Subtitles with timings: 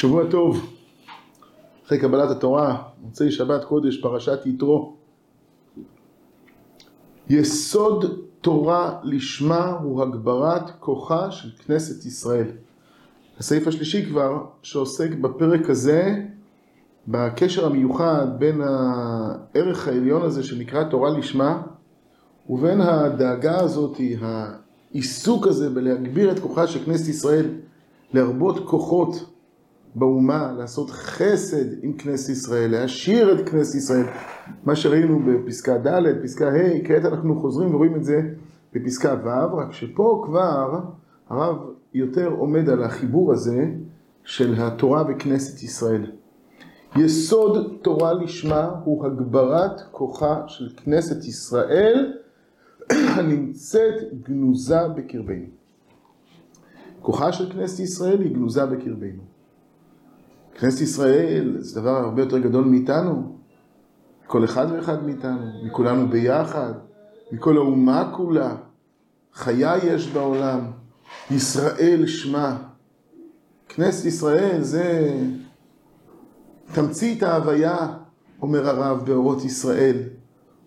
[0.00, 0.74] שבוע טוב,
[1.86, 4.96] אחרי קבלת התורה, מוצאי שבת קודש, פרשת יתרו.
[7.28, 8.04] יסוד
[8.40, 12.46] תורה לשמה הוא הגברת כוחה של כנסת ישראל.
[13.38, 16.24] הסעיף השלישי כבר, שעוסק בפרק הזה,
[17.08, 21.62] בקשר המיוחד בין הערך העליון הזה שנקרא תורה לשמה,
[22.48, 27.46] ובין הדאגה הזאת, העיסוק הזה בלהגביר את כוחה של כנסת ישראל,
[28.12, 29.30] להרבות כוחות
[29.94, 34.06] באומה, לעשות חסד עם כנסת ישראל, להשאיר את כנסת ישראל,
[34.64, 38.20] מה שראינו בפסקה ד', פסקה ה', כעת אנחנו חוזרים ורואים את זה
[38.72, 40.80] בפסקה ו', רק שפה כבר
[41.28, 41.56] הרב
[41.94, 43.64] יותר עומד על החיבור הזה
[44.24, 46.10] של התורה וכנסת ישראל.
[46.96, 52.12] יסוד תורה לשמה הוא הגברת כוחה של כנסת ישראל
[53.16, 55.46] הנמצאת גנוזה בקרבנו.
[57.02, 59.22] כוחה של כנסת ישראל היא גנוזה בקרבנו.
[60.60, 63.36] כנסת ישראל זה דבר הרבה יותר גדול מאיתנו,
[64.26, 66.72] כל אחד ואחד מאיתנו, מכולנו ביחד,
[67.32, 68.56] מכל האומה כולה.
[69.34, 70.60] חיה יש בעולם,
[71.30, 72.62] ישראל שמה.
[73.68, 75.16] כנסת ישראל זה
[76.74, 77.94] תמצית ההוויה,
[78.42, 79.96] אומר הרב באורות ישראל.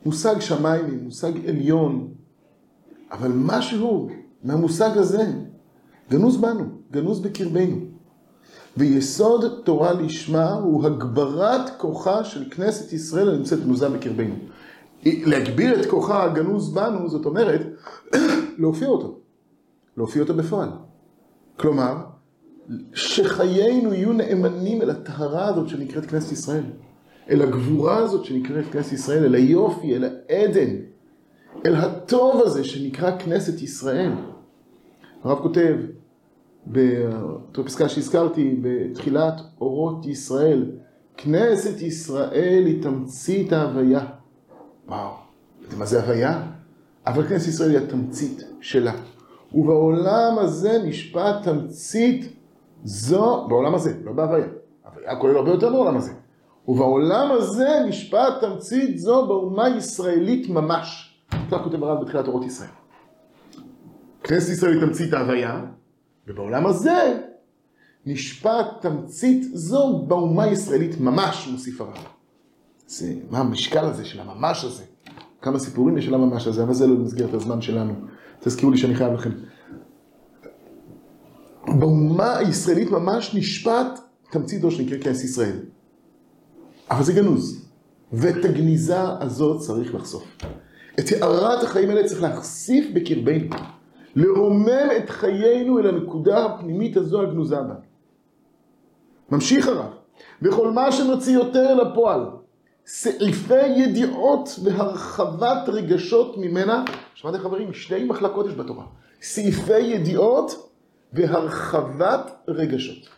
[0.06, 2.08] מושג שמיימי, מושג עליון,
[3.12, 4.10] אבל משהו
[4.44, 5.32] מהמושג הזה
[6.10, 7.93] גנוז בנו, גנוז בקרבנו.
[8.78, 14.36] ויסוד תורה לשמה הוא הגברת כוחה של כנסת ישראל הנמצאת גנוזה בקרבנו.
[15.06, 17.62] להגביר את כוחה הגנוז בנו, זאת אומרת,
[18.60, 19.20] להופיע אותו.
[19.98, 20.70] להופיע אותו בפועל.
[21.58, 21.96] כלומר,
[22.94, 26.64] שחיינו יהיו נאמנים אל הטהרה הזאת שנקראת כנסת ישראל.
[27.30, 30.76] אל הגבורה הזאת שנקראת כנסת ישראל, אל היופי, אל העדן,
[31.66, 34.12] אל הטוב הזה שנקרא כנסת ישראל.
[35.24, 35.76] הרב כותב,
[36.66, 40.72] באותה פסקה שהזכרתי, בתחילת אורות ישראל,
[41.18, 44.06] כנסת ישראל היא תמצית ההוויה.
[44.88, 45.12] וואו,
[45.62, 46.44] יודעים מה זה הוויה?
[47.08, 48.94] אבל כנסת ישראל היא התמצית שלה.
[49.54, 52.34] ובעולם הזה נשפט תמצית
[52.84, 54.46] זו, בעולם הזה, לא בהוויה.
[54.86, 56.12] הוויה כולל הרבה יותר בעולם הזה.
[56.68, 61.18] ובעולם הזה נשפט תמצית זו באומה ישראלית ממש.
[61.52, 62.70] כך כותב הרב בתחילת אורות ישראל.
[64.24, 65.62] כנסת ישראל היא תמצית ההוויה,
[66.28, 67.20] ובעולם הזה
[68.06, 71.98] נשפט תמצית זו באומה הישראלית ממש, מוסיף הרב.
[72.88, 74.84] זה, מה המשקל הזה של הממש הזה?
[75.42, 77.94] כמה סיפורים יש על הממש הזה, אבל זה לא במסגרת הזמן שלנו.
[78.40, 79.32] תזכירו לי שאני חייב לכם.
[81.68, 84.00] באומה הישראלית ממש נשפט
[84.32, 85.60] תמצית זו שנקרא כנס ישראל.
[86.92, 87.66] אבל זה גנוז.
[88.14, 90.38] ואת הגניזה הזאת צריך לחשוף.
[91.00, 93.56] את הערת החיים האלה צריך להחשיף בקרבנו.
[94.16, 97.76] לרומם את חיינו אל הנקודה הפנימית הזו הגנוזה בה.
[99.30, 99.94] ממשיך הרב,
[100.42, 102.26] וכל מה שנוציא יותר אל הפועל,
[102.86, 106.86] סעיפי ידיעות והרחבת רגשות ממנה,
[107.16, 108.86] שמעתם חברים, שני מחלקות יש בתורה,
[109.22, 110.70] סעיפי ידיעות
[111.14, 113.10] והרחבת רגשות.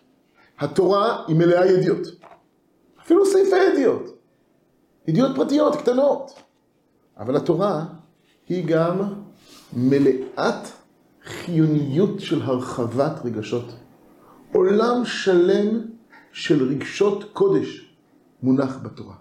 [0.60, 2.08] התורה היא מלאה ידיעות,
[3.02, 4.18] אפילו סעיפי ידיעות,
[5.08, 6.32] ידיעות פרטיות, קטנות,
[7.18, 7.86] אבל התורה
[8.50, 9.14] היא גם
[9.74, 10.68] מלאת
[11.26, 13.76] חיוניות של הרחבת רגשות.
[14.54, 15.82] עולם שלם
[16.32, 17.96] של רגשות קודש
[18.44, 19.16] מונח בתורה.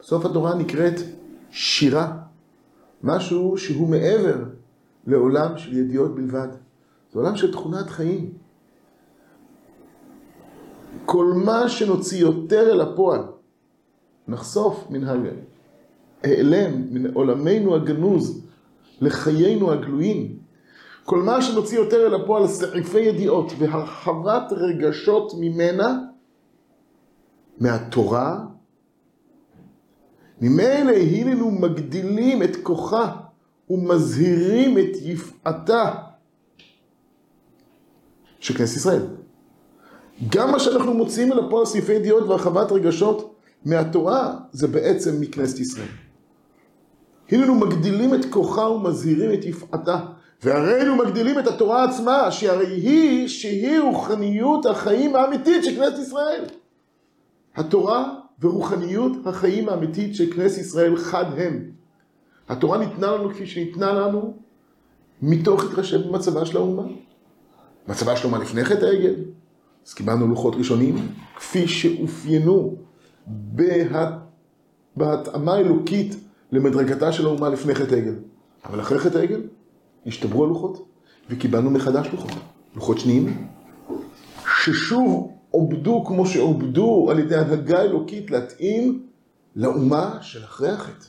[0.00, 1.00] בסוף התורה נקראת
[1.50, 2.16] שירה,
[3.02, 4.36] משהו שהוא מעבר
[5.06, 6.48] לעולם של ידיעות בלבד.
[7.12, 8.32] זה עולם של תכונת חיים.
[11.04, 13.22] כל מה שנוציא יותר אל הפועל,
[14.28, 15.04] נחשוף מן
[16.24, 18.46] ההיעלם, מן עולמנו הגנוז,
[19.00, 20.38] לחיינו הגלויים,
[21.04, 25.98] כל מה שנוציא יותר אל הפועל סעיפי ידיעות והרחבת רגשות ממנה,
[27.58, 28.38] מהתורה,
[30.40, 33.16] ממילא הננו מגדילים את כוחה
[33.70, 35.94] ומזהירים את יפעתה
[38.40, 39.02] של כנסת ישראל.
[40.28, 45.88] גם מה שאנחנו מוציאים אל הפועל סעיפי ידיעות והרחבת רגשות מהתורה, זה בעצם מכנסת ישראל.
[47.30, 50.00] הננו מגדילים את כוחה ומזהירים את יפעתה.
[50.42, 56.44] והרי היינו מגדילים את התורה עצמה, שהרי היא, שהיא רוחניות החיים האמיתית של כנסת ישראל.
[57.56, 61.70] התורה ורוחניות החיים האמיתית של כנסת ישראל חד הם.
[62.48, 64.34] התורה ניתנה לנו כפי שניתנה לנו
[65.22, 66.82] מתוך התחשב במצבה של האומה.
[67.88, 69.14] מצבה של האומה לפני חטא העגל,
[69.86, 72.74] אז קיבלנו לוחות ראשונים, כפי שאופיינו
[73.26, 74.10] בה...
[74.96, 76.16] בהתאמה אלוקית
[76.52, 78.14] למדרגתה של האומה לפני חטא העגל.
[78.64, 79.40] אבל אחרי חטא העגל,
[80.06, 80.86] השתברו הלוחות,
[81.30, 82.32] וקיבלנו מחדש לוחות.
[82.76, 83.48] לוחות שניים,
[84.62, 89.06] ששוב עובדו כמו שעובדו על ידי הנהגה אלוקית להתאים
[89.56, 91.06] לאומה של אחרי החטא.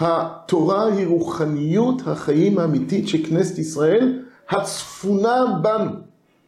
[0.00, 5.90] התורה היא רוחניות החיים האמיתית של כנסת ישראל, הצפונה בנו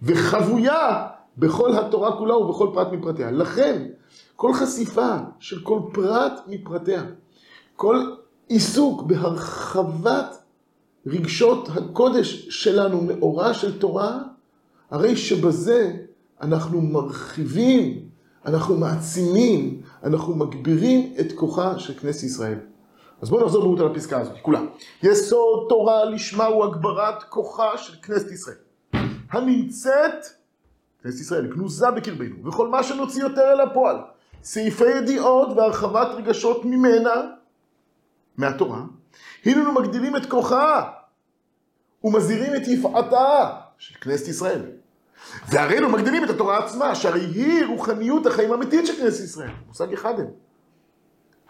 [0.02, 1.06] וחבויה
[1.38, 3.30] בכל התורה כולה ובכל פרט מפרטיה.
[3.30, 3.86] לכן,
[4.36, 7.02] כל חשיפה של כל פרט מפרטיה,
[7.76, 8.14] כל
[8.48, 10.42] עיסוק בהרחבת
[11.06, 14.18] רגשות הקודש שלנו מאורה של תורה,
[14.90, 15.96] הרי שבזה
[16.40, 18.08] אנחנו מרחיבים,
[18.46, 22.58] אנחנו מעצימים, אנחנו מגבירים את כוחה של כנסת ישראל.
[23.22, 24.60] אז בואו נחזור ברות על הפסקה הזאת, כולה.
[25.02, 28.56] יסוד תורה לשמה הוא הגברת כוחה של כנסת ישראל.
[29.30, 30.26] הנמצאת,
[31.02, 33.96] כנסת ישראל, גנוזה בקרבנו, וכל מה שנוציא יותר אל הפועל,
[34.42, 37.10] סעיפי ידיעות והרחבת רגשות ממנה,
[38.38, 38.80] מהתורה,
[39.44, 40.90] הננו מגדילים את כוחה
[42.04, 44.62] ומזהירים את יפעתה של כנסת ישראל.
[45.48, 49.50] והרינו מגדילים את התורה עצמה, שהרי היא רוחניות החיים האמיתית של כנסת ישראל.
[49.66, 50.26] מושג אחד הם.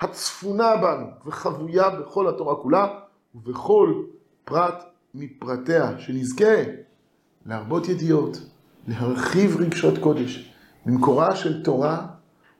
[0.01, 2.89] הצפונה בנו וחבויה בכל התורה כולה
[3.35, 4.03] ובכל
[4.45, 4.85] פרט
[5.15, 6.55] מפרטיה, שנזכה
[7.47, 8.39] להרבות ידיעות,
[8.89, 10.53] להרחיב רגשות קודש,
[10.87, 12.07] במקורה של תורה,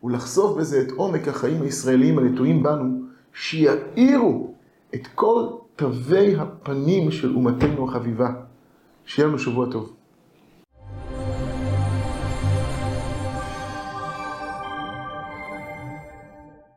[0.05, 2.96] ולחשוף בזה את עומק החיים הישראליים הנטועים בנו,
[3.39, 4.55] שיאירו
[4.95, 5.47] את כל
[5.77, 8.31] תווי הפנים של אומתנו החביבה.
[9.05, 9.93] שיהיה לנו שבוע טוב.